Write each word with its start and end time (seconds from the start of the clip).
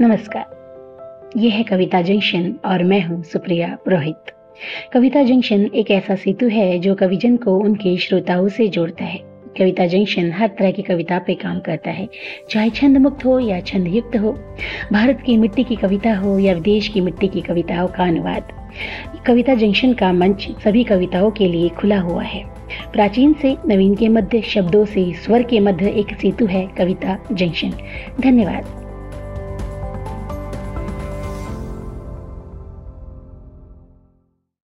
नमस्कार। 0.00 1.32
ये 1.36 1.50
है 1.50 1.62
कविता 1.62 2.02
जंक्शन 2.02 2.54
और 2.64 2.84
मैं 2.84 3.00
हूँ 3.02 3.22
सुप्रिया 3.22 3.78
पुरोहित। 3.84 4.30
कविता 4.92 5.22
जंक्शन 5.22 5.70
एक 5.74 5.90
ऐसा 5.90 6.14
सेतु 6.14 6.46
है 6.46 6.78
जो 6.78 6.94
कविजन 6.94 7.36
को 7.36 7.56
उनके 7.56 7.96
श्रोताओं 7.96 8.48
से 8.48 8.68
जोड़ता 8.68 9.04
है। 9.04 9.18
कविता 9.58 9.86
जंक्शन 9.86 10.32
हर 10.32 10.48
तरह 10.48 10.70
की 10.70 10.82
कविता 10.82 11.18
पे 11.18 11.34
काम 11.34 11.60
करता 11.60 11.90
है, 11.90 12.08
चाहे 12.50 12.70
छंद 12.70 12.98
मुक्त 12.98 13.24
हो 13.24 13.38
या 13.38 13.60
छंद 13.60 13.88
युक्त 13.88 14.16
हो। 14.16 14.32
भारत 14.92 15.22
की 15.26 15.36
मिट्टी 15.36 15.64
की 15.64 15.76
कविता 15.76 16.14
हो 16.14 16.38
या 16.38 16.54
विदेश 16.54 16.88
की 16.88 17.00
मिट्टी 17.00 17.28
की 17.28 17.40
कविताओं 17.40 17.88
का 17.88 18.04
अनुवाद। 18.04 18.52
कविता 19.26 19.54
जंक्शन 19.54 19.92
का 19.92 20.12
मंच 20.12 20.48
सभी 20.64 20.84
कविताओं 20.84 21.30
के 21.30 21.48
लिए 21.48 21.68
खुला 21.68 22.00
हुआ 22.00 22.22
है। 22.22 22.44
प्राचीन 22.92 23.32
से 23.32 23.56
नवीन 23.66 23.94
के 23.94 24.08
मध्य, 24.08 24.40
शब्दों 24.40 24.84
से 24.84 25.12
स्वर 25.14 25.42
के 25.42 25.60
मध्य 25.60 25.88
एक 25.90 26.18
सेतु 26.20 26.46
है 26.46 26.66
कविता 26.78 27.18
जंक्शन। 27.32 27.72
धन्यवाद। 28.20 28.81